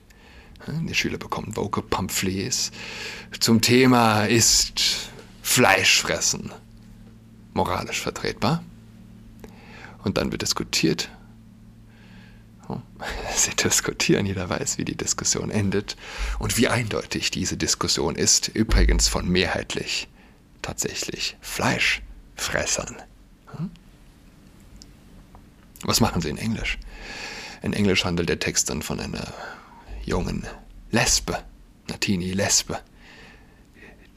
Die 0.67 0.93
Schüler 0.93 1.17
bekommen 1.17 1.55
Vocal 1.55 1.83
Pamphlets 1.83 2.71
zum 3.39 3.61
Thema 3.61 4.25
ist 4.25 5.09
Fleischfressen 5.41 6.51
moralisch 7.53 8.01
vertretbar? 8.01 8.63
Und 10.03 10.17
dann 10.17 10.31
wird 10.31 10.41
diskutiert. 10.41 11.09
Sie 13.35 13.55
diskutieren, 13.55 14.25
jeder 14.25 14.49
weiß, 14.49 14.77
wie 14.77 14.85
die 14.85 14.97
Diskussion 14.97 15.49
endet 15.49 15.95
und 16.37 16.57
wie 16.57 16.67
eindeutig 16.67 17.31
diese 17.31 17.57
Diskussion 17.57 18.15
ist, 18.15 18.49
übrigens 18.49 19.07
von 19.07 19.27
mehrheitlich 19.27 20.07
tatsächlich 20.61 21.37
Fleischfressern. 21.41 22.97
Was 25.83 26.01
machen 26.01 26.21
sie 26.21 26.29
in 26.29 26.37
Englisch? 26.37 26.77
In 27.61 27.73
Englisch 27.73 28.05
handelt 28.05 28.29
der 28.29 28.39
Text 28.39 28.69
dann 28.69 28.81
von 28.81 28.99
einer 28.99 29.33
jungen 30.03 30.45
Lesbe, 30.91 31.43
Natini 31.87 32.31
Lesbe, 32.33 32.79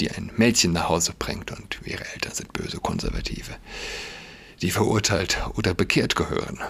die 0.00 0.10
ein 0.10 0.32
Mädchen 0.36 0.72
nach 0.72 0.88
Hause 0.88 1.12
bringt 1.18 1.52
und 1.52 1.80
ihre 1.84 2.04
Eltern 2.12 2.34
sind 2.34 2.52
böse 2.52 2.78
Konservative, 2.78 3.56
die 4.62 4.70
verurteilt 4.70 5.38
oder 5.54 5.74
bekehrt 5.74 6.14
gehören. 6.14 6.60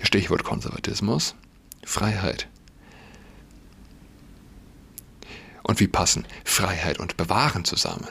Stichwort 0.00 0.44
Konservatismus, 0.44 1.34
Freiheit. 1.84 2.48
Und 5.64 5.80
wie 5.80 5.88
passen 5.88 6.24
Freiheit 6.44 7.00
und 7.00 7.16
Bewahren 7.16 7.64
zusammen? 7.64 8.08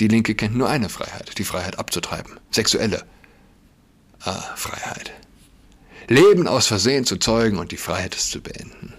Die 0.00 0.08
Linke 0.08 0.34
kennt 0.34 0.56
nur 0.56 0.68
eine 0.68 0.88
Freiheit, 0.88 1.38
die 1.38 1.44
Freiheit 1.44 1.78
abzutreiben, 1.78 2.40
sexuelle 2.50 3.04
ah, 4.24 4.42
Freiheit. 4.56 5.12
Leben 6.08 6.48
aus 6.48 6.66
Versehen 6.66 7.04
zu 7.04 7.16
zeugen 7.18 7.58
und 7.58 7.70
die 7.70 7.76
Freiheit 7.76 8.16
es 8.16 8.28
zu 8.28 8.40
beenden. 8.40 8.92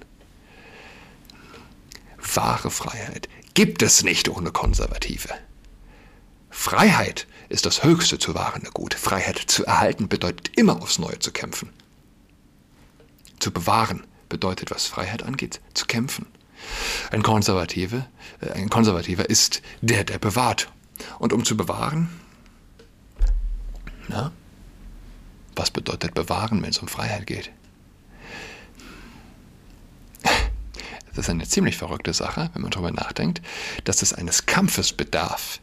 Wahre 2.34 2.72
Freiheit 2.72 3.28
gibt 3.54 3.82
es 3.82 4.04
nicht 4.04 4.30
ohne 4.30 4.52
Konservative. 4.52 5.30
Freiheit 6.56 7.28
ist 7.50 7.68
das 7.68 7.84
höchste 7.84 8.18
zu 8.18 8.34
wahrende 8.34 8.72
Gut. 8.72 8.96
Freiheit 8.96 9.38
zu 9.38 9.66
erhalten 9.66 10.08
bedeutet 10.08 10.58
immer 10.58 10.82
aufs 10.82 10.98
Neue 10.98 11.20
zu 11.20 11.32
kämpfen. 11.32 11.70
Zu 13.40 13.52
bewahren 13.52 14.08
bedeutet, 14.30 14.72
was 14.72 14.88
Freiheit 14.88 15.22
angeht, 15.22 15.62
zu 15.76 15.86
kämpfen. 15.86 16.26
Ein 17.12 17.22
Konservative, 17.22 18.08
äh, 18.42 18.52
ein 18.54 18.70
Konservativer 18.70 19.30
ist 19.30 19.62
der, 19.82 20.06
der 20.06 20.18
bewahrt. 20.18 20.72
Und 21.20 21.34
um 21.34 21.46
zu 21.46 21.56
bewahren, 21.56 22.10
na, 24.08 24.32
was 25.56 25.70
bedeutet 25.70 26.16
bewahren, 26.16 26.64
wenn 26.64 26.72
es 26.72 26.80
um 26.80 26.88
Freiheit 26.88 27.28
geht? 27.28 27.52
Das 30.24 31.26
ist 31.26 31.30
eine 31.30 31.48
ziemlich 31.48 31.78
verrückte 31.78 32.14
Sache, 32.14 32.50
wenn 32.54 32.64
man 32.64 32.72
darüber 32.72 32.92
nachdenkt, 32.92 33.42
dass 33.84 34.02
es 34.02 34.14
eines 34.14 34.48
Kampfes 34.48 34.94
bedarf, 34.94 35.60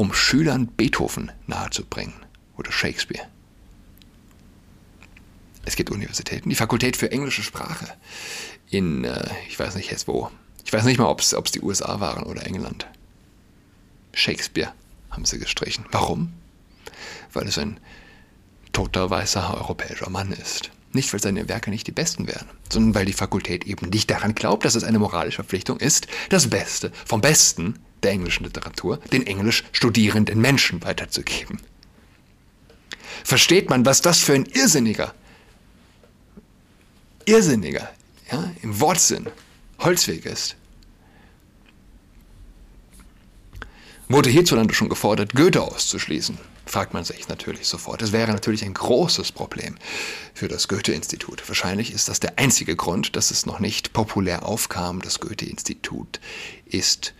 um 0.00 0.14
Schülern 0.14 0.66
Beethoven 0.66 1.30
nahezubringen 1.46 2.14
oder 2.56 2.72
Shakespeare. 2.72 3.26
Es 5.66 5.76
gibt 5.76 5.90
Universitäten, 5.90 6.48
die 6.48 6.54
Fakultät 6.54 6.96
für 6.96 7.12
englische 7.12 7.42
Sprache 7.42 7.86
in, 8.70 9.04
äh, 9.04 9.28
ich 9.46 9.58
weiß 9.58 9.74
nicht 9.74 9.90
jetzt 9.90 10.08
wo, 10.08 10.30
ich 10.64 10.72
weiß 10.72 10.84
nicht 10.84 10.96
mal, 10.96 11.04
ob 11.04 11.20
es 11.20 11.52
die 11.52 11.60
USA 11.60 12.00
waren 12.00 12.22
oder 12.22 12.46
England. 12.46 12.86
Shakespeare 14.14 14.72
haben 15.10 15.26
sie 15.26 15.38
gestrichen. 15.38 15.84
Warum? 15.90 16.32
Weil 17.34 17.46
es 17.46 17.58
ein 17.58 17.78
toter 18.72 19.10
weißer 19.10 19.54
europäischer 19.54 20.08
Mann 20.08 20.32
ist. 20.32 20.70
Nicht, 20.92 21.12
weil 21.12 21.20
seine 21.20 21.46
Werke 21.46 21.68
nicht 21.68 21.86
die 21.86 21.92
besten 21.92 22.26
wären, 22.26 22.48
sondern 22.70 22.94
weil 22.94 23.04
die 23.04 23.12
Fakultät 23.12 23.66
eben 23.66 23.90
nicht 23.90 24.10
daran 24.10 24.34
glaubt, 24.34 24.64
dass 24.64 24.76
es 24.76 24.84
eine 24.84 24.98
moralische 24.98 25.36
Verpflichtung 25.36 25.78
ist, 25.78 26.06
das 26.30 26.48
Beste 26.48 26.90
vom 27.04 27.20
Besten 27.20 27.78
der 28.02 28.12
englischen 28.12 28.44
Literatur 28.44 28.98
den 29.12 29.26
englisch 29.26 29.64
studierenden 29.72 30.40
Menschen 30.40 30.82
weiterzugeben. 30.82 31.60
Versteht 33.24 33.68
man, 33.68 33.84
was 33.84 34.00
das 34.00 34.20
für 34.20 34.34
ein 34.34 34.46
irrsinniger, 34.46 35.14
irrsinniger, 37.26 37.90
ja, 38.30 38.50
im 38.62 38.80
Wortsinn, 38.80 39.28
Holzweg 39.78 40.24
ist? 40.26 40.56
Wurde 44.08 44.30
hierzulande 44.30 44.74
schon 44.74 44.88
gefordert, 44.88 45.34
Goethe 45.34 45.62
auszuschließen? 45.62 46.38
fragt 46.70 46.94
man 46.94 47.04
sich 47.04 47.28
natürlich 47.28 47.66
sofort. 47.66 48.00
Das 48.00 48.12
wäre 48.12 48.32
natürlich 48.32 48.64
ein 48.64 48.74
großes 48.74 49.32
Problem 49.32 49.76
für 50.34 50.48
das 50.48 50.68
Goethe-Institut. 50.68 51.42
Wahrscheinlich 51.48 51.92
ist 51.92 52.08
das 52.08 52.20
der 52.20 52.38
einzige 52.38 52.76
Grund, 52.76 53.16
dass 53.16 53.30
es 53.30 53.44
noch 53.44 53.58
nicht 53.58 53.92
populär 53.92 54.46
aufkam. 54.46 55.02
Das 55.02 55.20
Goethe-Institut 55.20 56.20
ist 56.66 57.14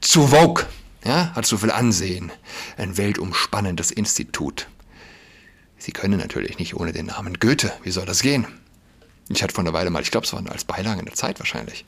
zu 0.00 0.28
vogue, 0.28 0.66
ja, 1.04 1.34
hat 1.34 1.46
zu 1.46 1.58
viel 1.58 1.70
Ansehen. 1.70 2.32
Ein 2.76 2.96
weltumspannendes 2.96 3.90
Institut. 3.90 4.68
Sie 5.78 5.92
können 5.92 6.18
natürlich 6.18 6.58
nicht 6.58 6.74
ohne 6.76 6.92
den 6.92 7.06
Namen 7.06 7.40
Goethe. 7.40 7.72
Wie 7.82 7.90
soll 7.90 8.06
das 8.06 8.22
gehen? 8.22 8.46
Ich 9.28 9.42
hatte 9.42 9.54
vor 9.54 9.64
einer 9.64 9.72
Weile 9.72 9.90
mal, 9.90 10.02
ich 10.02 10.10
glaube, 10.10 10.26
es 10.26 10.32
war 10.32 10.46
als 10.50 10.64
Beilage 10.64 11.00
in 11.00 11.06
der 11.06 11.14
Zeit 11.14 11.38
wahrscheinlich. 11.40 11.84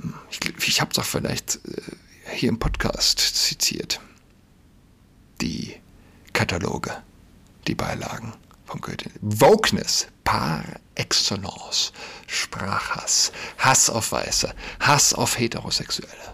Hm, 0.00 0.14
ich, 0.30 0.40
ich 0.68 0.80
habe 0.80 0.90
es 0.90 0.98
auch 0.98 1.04
vielleicht 1.04 1.56
äh, 1.56 1.82
hier 2.34 2.48
im 2.48 2.58
Podcast 2.58 3.18
zitiert. 3.18 4.00
Die 5.40 5.74
Kataloge, 6.32 7.02
die 7.66 7.74
Beilagen 7.74 8.32
von 8.64 8.80
Goethe. 8.80 9.10
Wokeness 9.20 10.06
par 10.24 10.64
excellence. 10.94 11.92
Sprachhass, 12.26 13.32
Hass 13.58 13.90
auf 13.90 14.12
Weiße, 14.12 14.54
Hass 14.80 15.12
auf 15.12 15.38
Heterosexuelle. 15.38 16.31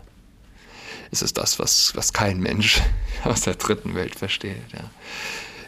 Es 1.11 1.23
ist 1.23 1.39
das, 1.39 1.59
was, 1.59 1.95
was 1.97 2.13
kein 2.13 2.41
Mensch 2.41 2.81
aus 3.25 3.43
der 3.43 3.55
dritten 3.55 3.95
Welt 3.95 4.15
versteht. 4.15 4.63
Ja. 4.73 4.91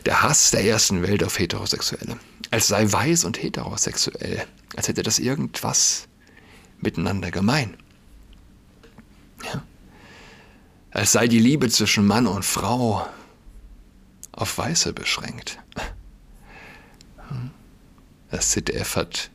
Der 0.07 0.23
Hass 0.23 0.51
der 0.51 0.65
ersten 0.65 1.03
Welt 1.03 1.23
auf 1.25 1.39
Heterosexuelle. 1.39 2.19
Als 2.51 2.69
sei 2.69 2.91
weiß 2.91 3.25
und 3.25 3.43
heterosexuell. 3.43 4.47
Als 4.77 4.89
hätte 4.89 5.03
das 5.03 5.19
irgendwas 5.19 6.09
miteinander 6.79 7.31
gemein. 7.31 7.77
Ja. 9.45 9.63
Als 10.91 11.13
sei 11.13 11.29
die 11.29 11.39
Liebe 11.39 11.69
zwischen 11.69 12.07
Mann 12.07 12.27
und 12.27 12.45
Frau 12.45 13.07
auf 14.33 14.59
Weiße 14.59 14.93
beschränkt. 14.93 15.59
Das 18.31 18.51
ZDF 18.51 18.97
hat, 18.97 19.31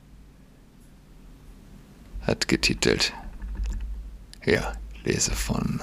hat 2.21 2.47
getitelt, 2.47 3.13
ja, 4.45 4.74
lese 5.05 5.31
von 5.31 5.81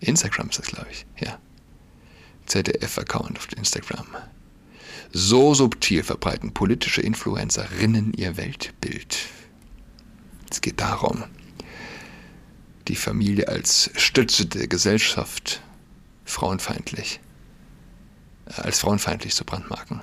Instagram 0.00 0.50
ist 0.50 0.58
das, 0.58 0.66
glaube 0.66 0.88
ich, 0.90 1.06
ja. 1.18 1.38
ZDF-Account 2.46 3.38
auf 3.38 3.48
Instagram. 3.56 4.06
So 5.12 5.54
subtil 5.54 6.02
verbreiten 6.02 6.52
politische 6.52 7.00
Influencerinnen 7.00 8.12
ihr 8.14 8.36
Weltbild. 8.36 9.18
Es 10.50 10.60
geht 10.60 10.80
darum, 10.80 11.24
die 12.88 12.96
Familie 12.96 13.48
als 13.48 13.90
Stütze 13.96 14.46
der 14.46 14.68
Gesellschaft 14.68 15.60
frauenfeindlich, 16.24 17.20
äh, 18.46 18.60
als 18.60 18.80
frauenfeindlich 18.80 19.34
zu 19.34 19.44
brandmarken. 19.44 20.02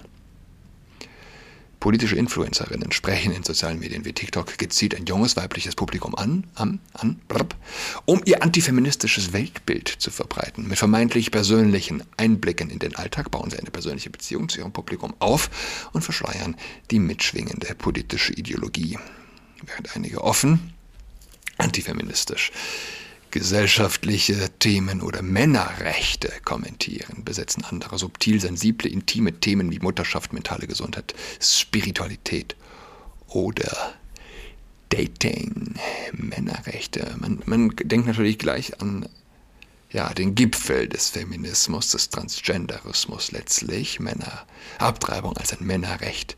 Politische 1.84 2.16
Influencerinnen 2.16 2.94
sprechen 2.94 3.34
in 3.34 3.44
sozialen 3.44 3.78
Medien 3.78 4.06
wie 4.06 4.14
TikTok 4.14 4.58
gezielt 4.58 4.96
ein 4.96 5.06
junges 5.06 5.36
weibliches 5.36 5.76
Publikum 5.76 6.16
an, 6.16 6.48
an, 6.56 6.80
an 6.94 7.20
brr, 7.28 7.46
um 8.06 8.22
ihr 8.24 8.42
antifeministisches 8.42 9.34
Weltbild 9.34 9.90
zu 9.90 10.10
verbreiten. 10.10 10.66
Mit 10.70 10.78
vermeintlich 10.78 11.30
persönlichen 11.30 12.02
Einblicken 12.16 12.70
in 12.70 12.80
den 12.80 12.96
Alltag 12.96 13.32
bauen 13.32 13.50
sie 13.50 13.60
eine 13.60 13.70
persönliche 13.70 14.10
Beziehung 14.10 14.48
zu 14.48 14.60
ihrem 14.60 14.72
Publikum 14.72 15.14
auf 15.20 15.90
und 15.92 16.04
verschleiern 16.04 16.56
die 16.90 17.00
mitschwingende 17.00 17.76
politische 17.76 18.32
Ideologie. 18.32 18.98
Während 19.66 19.94
einige 19.94 20.24
offen 20.24 20.72
antifeministisch 21.58 22.54
gesellschaftliche 23.34 24.48
Themen 24.60 25.02
oder 25.02 25.24
Männerrechte 25.24 26.32
kommentieren, 26.46 27.26
besetzen 27.26 27.64
andere 27.64 27.98
subtil 27.98 28.40
sensible, 28.40 28.88
intime 28.88 29.40
Themen 29.40 29.72
wie 29.72 29.80
Mutterschaft, 29.80 30.34
mentale 30.34 30.68
Gesundheit, 30.68 31.16
Spiritualität 31.42 32.56
oder 33.28 33.96
Dating, 34.90 35.74
Männerrechte. 36.12 37.16
Man, 37.20 37.42
man 37.48 37.74
denkt 37.76 38.06
natürlich 38.06 38.38
gleich 38.38 38.80
an 38.80 39.10
ja, 39.90 40.14
den 40.14 40.36
Gipfel 40.36 40.88
des 40.88 41.10
Feminismus, 41.10 41.90
des 41.90 42.10
Transgenderismus 42.10 43.32
letztlich, 43.32 44.00
Männerabtreibung 44.00 45.36
als 45.38 45.54
ein 45.54 45.66
Männerrecht 45.66 46.38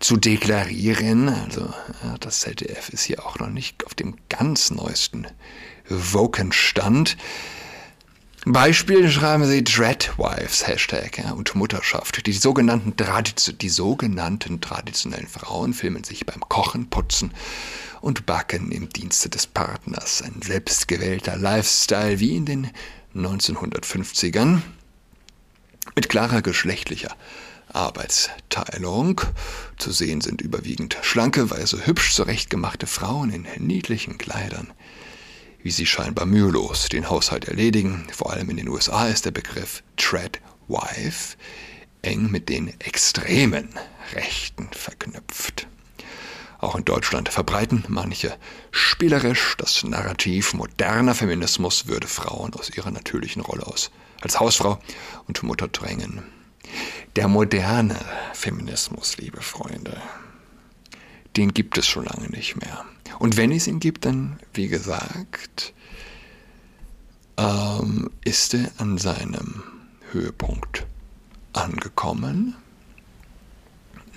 zu 0.00 0.16
deklarieren. 0.16 1.28
Also 1.28 1.68
ja, 2.02 2.16
das 2.18 2.40
ZDF 2.40 2.88
ist 2.88 3.04
hier 3.04 3.26
auch 3.26 3.38
noch 3.38 3.50
nicht 3.50 3.84
auf 3.84 3.92
dem 3.92 4.16
ganz 4.30 4.70
neuesten 4.70 5.26
Wokenstand. 5.88 7.16
Beispiel 8.46 9.10
schreiben 9.10 9.46
sie 9.46 9.64
Dreadwives 9.64 10.66
Hashtag 10.66 11.18
ja, 11.18 11.32
und 11.32 11.54
Mutterschaft. 11.54 12.26
Die 12.26 12.32
sogenannten, 12.32 12.94
die 13.60 13.68
sogenannten 13.68 14.60
traditionellen 14.60 15.28
Frauen 15.28 15.72
filmen 15.72 16.04
sich 16.04 16.26
beim 16.26 16.40
Kochen, 16.40 16.90
Putzen 16.90 17.32
und 18.02 18.26
Backen 18.26 18.70
im 18.70 18.90
Dienste 18.90 19.30
des 19.30 19.46
Partners. 19.46 20.22
Ein 20.22 20.42
selbstgewählter 20.42 21.36
Lifestyle 21.36 22.20
wie 22.20 22.36
in 22.36 22.44
den 22.44 22.70
1950ern 23.14 24.60
mit 25.94 26.08
klarer 26.10 26.42
geschlechtlicher 26.42 27.16
Arbeitsteilung. 27.72 29.22
Zu 29.78 29.90
sehen 29.90 30.20
sind 30.20 30.42
überwiegend 30.42 30.98
schlanke, 31.00 31.50
weise, 31.50 31.86
hübsch 31.86 32.12
zurechtgemachte 32.12 32.86
Frauen 32.86 33.30
in 33.30 33.46
niedlichen 33.58 34.18
Kleidern 34.18 34.72
wie 35.64 35.70
sie 35.70 35.86
scheinbar 35.86 36.26
mühelos 36.26 36.90
den 36.90 37.08
Haushalt 37.08 37.46
erledigen. 37.46 38.06
Vor 38.12 38.32
allem 38.32 38.50
in 38.50 38.58
den 38.58 38.68
USA 38.68 39.08
ist 39.08 39.24
der 39.24 39.30
Begriff 39.30 39.82
Treadwife 39.96 41.36
eng 42.02 42.30
mit 42.30 42.50
den 42.50 42.78
extremen 42.80 43.70
Rechten 44.12 44.68
verknüpft. 44.72 45.66
Auch 46.60 46.76
in 46.76 46.84
Deutschland 46.84 47.30
verbreiten 47.30 47.84
manche 47.88 48.36
spielerisch 48.70 49.54
das 49.56 49.82
Narrativ, 49.84 50.52
moderner 50.52 51.14
Feminismus 51.14 51.86
würde 51.86 52.08
Frauen 52.08 52.52
aus 52.54 52.70
ihrer 52.70 52.90
natürlichen 52.90 53.42
Rolle 53.42 53.66
aus 53.66 53.90
als 54.20 54.40
Hausfrau 54.40 54.78
und 55.26 55.42
Mutter 55.42 55.68
drängen. 55.68 56.22
Der 57.16 57.26
moderne 57.26 57.98
Feminismus, 58.34 59.16
liebe 59.16 59.40
Freunde, 59.40 60.00
den 61.36 61.52
gibt 61.52 61.78
es 61.78 61.86
schon 61.86 62.04
lange 62.04 62.28
nicht 62.28 62.56
mehr. 62.56 62.84
Und 63.18 63.36
wenn 63.36 63.52
es 63.52 63.66
ihn 63.66 63.80
gibt, 63.80 64.04
dann, 64.04 64.38
wie 64.52 64.68
gesagt, 64.68 65.72
ähm, 67.36 68.10
ist 68.24 68.54
er 68.54 68.70
an 68.78 68.98
seinem 68.98 69.62
Höhepunkt 70.12 70.86
angekommen. 71.52 72.54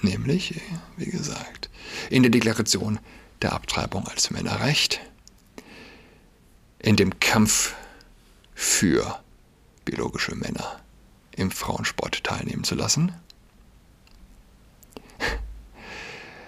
Nämlich, 0.01 0.61
wie 0.95 1.09
gesagt, 1.09 1.69
in 2.09 2.21
der 2.21 2.29
Deklaration 2.29 2.99
der 3.41 3.53
Abtreibung 3.53 4.07
als 4.07 4.29
Männerrecht, 4.29 4.99
in 6.79 6.95
dem 6.95 7.19
Kampf 7.19 7.73
für 8.53 9.19
biologische 9.85 10.35
Männer 10.35 10.79
im 11.35 11.49
Frauensport 11.49 12.23
teilnehmen 12.23 12.63
zu 12.63 12.75
lassen 12.75 13.11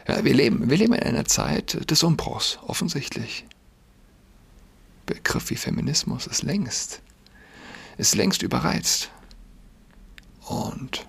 Ja, 0.10 0.26
wir, 0.26 0.34
leben, 0.34 0.72
wir 0.72 0.78
leben 0.78 0.94
in 0.94 1.04
einer 1.04 1.26
Zeit 1.26 1.92
des 1.92 2.02
Umbruchs, 2.02 2.58
offensichtlich. 2.66 3.46
Begriff 5.06 5.52
wie 5.52 5.56
Feminismus 5.56 6.26
ist 6.26 6.42
längst, 6.42 7.04
ist 8.00 8.16
längst 8.16 8.42
überreizt. 8.42 9.12
Und 10.48 11.08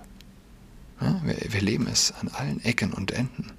ja, 1.01 1.19
wir, 1.25 1.35
wir 1.49 1.63
leben 1.63 1.87
es 1.87 2.13
an 2.21 2.29
allen 2.29 2.63
Ecken 2.63 2.93
und 2.93 3.11
Enden. 3.13 3.53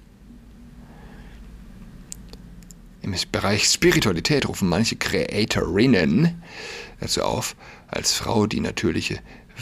Im 3.00 3.12
Bereich 3.32 3.64
Spiritualität 3.64 4.48
rufen 4.48 4.68
manche 4.68 4.94
Creatorinnen 4.94 6.40
dazu 7.00 7.24
auf, 7.24 7.56
als 7.88 8.12
Frau 8.14 8.46
die 8.46 8.60
natürliche 8.60 9.18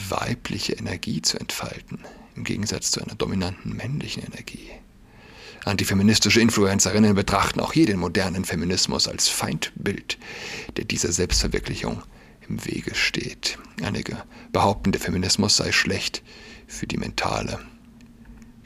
weibliche 0.09 0.73
Energie 0.73 1.23
zu 1.23 1.39
entfalten, 1.39 2.05
im 2.35 2.43
Gegensatz 2.43 2.91
zu 2.91 3.01
einer 3.01 3.15
dominanten 3.15 3.75
männlichen 3.75 4.21
Energie. 4.21 4.69
Antifeministische 5.63 6.41
Influencerinnen 6.41 7.13
betrachten 7.13 7.59
auch 7.59 7.73
hier 7.73 7.85
den 7.85 7.99
modernen 7.99 8.45
Feminismus 8.45 9.07
als 9.07 9.27
Feindbild, 9.27 10.17
der 10.75 10.85
dieser 10.85 11.11
Selbstverwirklichung 11.11 12.01
im 12.47 12.65
Wege 12.65 12.95
steht. 12.95 13.59
Einige 13.83 14.23
behaupten, 14.51 14.91
der 14.91 15.01
Feminismus 15.01 15.57
sei 15.57 15.71
schlecht 15.71 16.23
für 16.67 16.87
die 16.87 16.97
mentale 16.97 17.59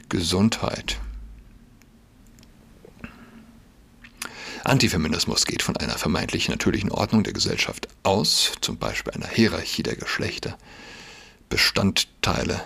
Gesundheit. 0.08 0.98
Antifeminismus 4.64 5.44
geht 5.44 5.62
von 5.62 5.76
einer 5.76 5.98
vermeintlich 5.98 6.48
natürlichen 6.48 6.90
Ordnung 6.90 7.22
der 7.22 7.32
Gesellschaft 7.32 7.88
aus, 8.02 8.52
zum 8.60 8.78
Beispiel 8.78 9.12
einer 9.12 9.28
Hierarchie 9.28 9.82
der 9.82 9.96
Geschlechter. 9.96 10.58
Bestandteile 11.48 12.64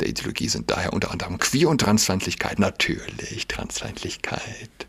der 0.00 0.08
Ideologie 0.08 0.48
sind 0.48 0.70
daher 0.70 0.92
unter 0.92 1.10
anderem 1.10 1.38
Queer- 1.38 1.68
und 1.68 1.80
Transfeindlichkeit. 1.80 2.58
Natürlich, 2.58 3.46
Transfeindlichkeit. 3.48 4.86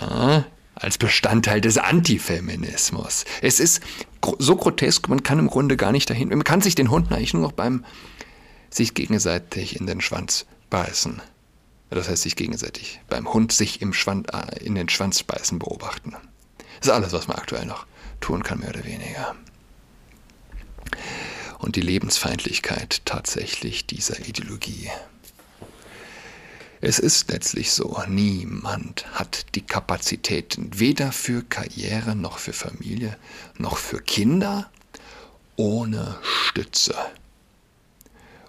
Ja, 0.00 0.46
als 0.74 0.98
Bestandteil 0.98 1.60
des 1.60 1.78
Antifeminismus. 1.78 3.24
Es 3.40 3.60
ist 3.60 3.82
so 4.38 4.56
grotesk, 4.56 5.08
man 5.08 5.22
kann 5.22 5.38
im 5.38 5.48
Grunde 5.48 5.76
gar 5.76 5.92
nicht 5.92 6.08
dahin. 6.08 6.28
Man 6.28 6.44
kann 6.44 6.60
sich 6.60 6.74
den 6.74 6.90
Hunden 6.90 7.12
eigentlich 7.12 7.34
nur 7.34 7.42
noch 7.42 7.52
beim 7.52 7.84
sich 8.70 8.94
gegenseitig 8.94 9.78
in 9.78 9.86
den 9.86 10.00
Schwanz 10.00 10.46
beißen. 10.70 11.20
Das 11.90 12.08
heißt, 12.08 12.22
sich 12.22 12.36
gegenseitig 12.36 13.00
beim 13.10 13.30
Hund 13.32 13.52
sich 13.52 13.82
im 13.82 13.92
Schwanz, 13.92 14.26
äh, 14.32 14.64
in 14.64 14.74
den 14.74 14.88
Schwanz 14.88 15.22
beißen 15.22 15.58
beobachten. 15.58 16.16
Das 16.78 16.88
ist 16.88 16.90
alles, 16.90 17.12
was 17.12 17.28
man 17.28 17.36
aktuell 17.36 17.66
noch 17.66 17.86
tun 18.20 18.42
kann, 18.42 18.60
mehr 18.60 18.70
oder 18.70 18.84
weniger. 18.84 19.34
Und 21.62 21.76
die 21.76 21.80
Lebensfeindlichkeit 21.80 23.02
tatsächlich 23.04 23.86
dieser 23.86 24.18
Ideologie. 24.26 24.90
Es 26.80 26.98
ist 26.98 27.30
letztlich 27.30 27.70
so, 27.70 28.02
niemand 28.08 29.06
hat 29.14 29.46
die 29.54 29.60
Kapazitäten 29.60 30.80
weder 30.80 31.12
für 31.12 31.44
Karriere 31.44 32.16
noch 32.16 32.38
für 32.38 32.52
Familie 32.52 33.16
noch 33.58 33.76
für 33.76 34.00
Kinder 34.02 34.72
ohne 35.54 36.18
Stütze, 36.24 36.96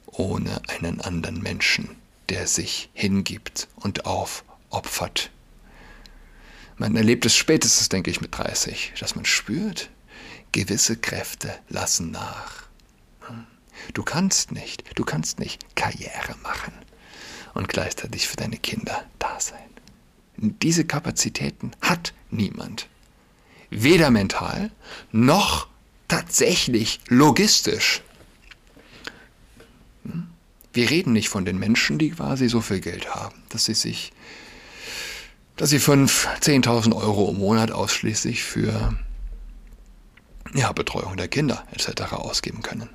ohne 0.08 0.64
einen 0.68 1.00
anderen 1.00 1.40
Menschen, 1.40 1.96
der 2.30 2.48
sich 2.48 2.90
hingibt 2.94 3.68
und 3.76 4.08
aufopfert. 4.08 5.30
Man 6.80 6.96
erlebt 6.96 7.28
es 7.28 7.36
spätestens, 7.36 7.90
denke 7.90 8.10
ich, 8.10 8.22
mit 8.22 8.36
30, 8.36 8.94
dass 9.00 9.16
man 9.16 9.26
spürt, 9.26 9.92
gewisse 10.52 10.98
Kräfte 10.98 11.54
lassen 11.70 12.10
nach. 12.10 12.63
Du 13.94 14.04
kannst 14.04 14.52
nicht, 14.52 14.84
du 14.96 15.04
kannst 15.04 15.40
nicht 15.40 15.76
Karriere 15.76 16.36
machen 16.42 16.74
und 17.54 17.68
gleichzeitig 17.68 18.28
für 18.28 18.38
deine 18.38 18.58
Kinder 18.58 19.04
da 19.20 19.40
sein. 19.40 19.58
Diese 20.38 20.86
Kapazitäten 20.86 21.72
hat 21.82 22.14
niemand. 22.32 22.88
Weder 23.70 24.10
mental 24.10 24.72
noch 25.12 25.68
tatsächlich 26.08 27.00
logistisch. 27.08 28.02
Hm? 30.04 30.28
Wir 30.74 30.90
reden 30.90 31.14
nicht 31.14 31.30
von 31.30 31.46
den 31.46 31.60
Menschen, 31.60 32.00
die 32.00 32.12
quasi 32.12 32.50
so 32.50 32.62
viel 32.62 32.80
Geld 32.80 33.14
haben, 33.14 33.36
dass 33.50 33.66
sie 33.66 33.76
sich, 33.76 34.12
dass 35.56 35.70
sie 35.70 35.80
5.000, 35.80 36.64
10.000 36.64 36.96
Euro 36.96 37.30
im 37.30 37.38
Monat 37.38 37.72
ausschließlich 37.72 38.44
für 38.44 38.98
ja, 40.54 40.72
Betreuung 40.72 41.16
der 41.18 41.28
Kinder 41.28 41.66
etc. 41.72 42.14
ausgeben 42.14 42.62
können. 42.62 42.90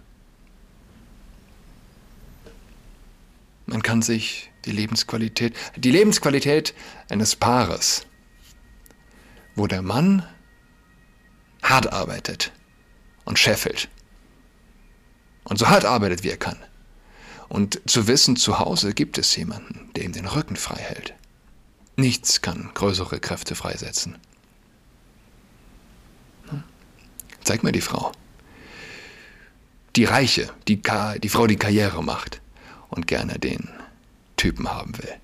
Man 3.68 3.83
kann 3.83 4.00
sich 4.00 4.50
die 4.64 4.72
Lebensqualität, 4.72 5.54
die 5.76 5.90
Lebensqualität 5.90 6.72
eines 7.11 7.37
Paares, 7.37 8.07
wo 9.57 9.66
der 9.66 9.83
Mann 9.83 10.26
hart 11.62 11.92
arbeitet 11.92 12.50
und 13.26 13.38
scheffelt 13.38 13.90
und 15.44 15.59
so 15.59 15.68
hart 15.68 15.85
arbeitet, 15.85 16.24
wie 16.24 16.31
er 16.31 16.38
kann. 16.38 16.57
Und 17.50 17.83
zu 17.85 18.07
wissen, 18.07 18.37
zu 18.37 18.59
Hause 18.59 18.94
gibt 18.94 19.18
es 19.18 19.37
jemanden, 19.37 19.90
der 19.94 20.04
ihm 20.04 20.12
den 20.12 20.26
Rücken 20.26 20.57
frei 20.57 20.81
hält. 20.81 21.12
Nichts 21.94 22.40
kann 22.40 22.70
größere 22.72 23.20
Kräfte 23.20 23.54
freisetzen. 23.54 24.16
Hm? 26.48 26.62
Zeig 27.44 27.62
mir 27.62 27.72
die 27.72 27.83
Frau. 27.83 28.12
Die 29.94 30.04
Reiche, 30.04 30.50
die, 30.68 30.81
die 30.81 31.28
Frau, 31.28 31.46
die 31.46 31.57
Karriere 31.57 32.02
macht 32.02 32.40
und 32.90 33.07
gerne 33.07 33.38
den 33.38 33.68
Typen 34.37 34.68
haben 34.68 34.96
will, 34.98 35.14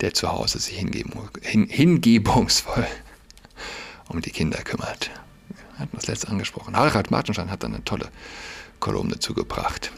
der 0.00 0.14
zu 0.14 0.30
Hause 0.30 0.58
sich 0.58 0.76
hingeben, 0.76 1.12
hin, 1.42 1.66
hingebungsvoll 1.68 2.86
um 4.08 4.22
die 4.22 4.30
Kinder 4.30 4.58
kümmert. 4.62 5.10
Wir 5.48 5.80
hatten 5.80 5.96
das 5.96 6.06
letzte 6.06 6.28
angesprochen. 6.28 6.76
Harald 6.76 7.10
Martenstein 7.10 7.50
hat 7.50 7.62
dann 7.62 7.74
eine 7.74 7.84
tolle 7.84 8.08
Kolumne 8.80 9.14
dazu 9.14 9.34
gebracht. 9.34 9.92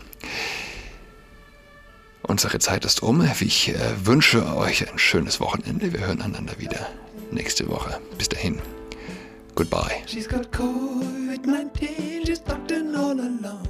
Unsere 2.22 2.58
Zeit 2.58 2.84
ist 2.84 3.02
um. 3.02 3.28
Ich 3.40 3.70
äh, 3.70 4.06
wünsche 4.06 4.56
euch 4.56 4.90
ein 4.90 4.98
schönes 4.98 5.40
Wochenende. 5.40 5.92
Wir 5.92 6.00
hören 6.00 6.20
einander 6.22 6.58
wieder 6.58 6.86
nächste 7.30 7.68
Woche. 7.68 8.00
Bis 8.18 8.28
dahin. 8.28 8.60
Goodbye. 9.54 10.02
She's 10.06 10.28
got 10.28 10.52
COVID-19, 10.52 12.26
she's 12.26 12.42
tucked 12.42 12.70
in 12.70 12.94
all 12.94 13.18
alone. 13.18 13.69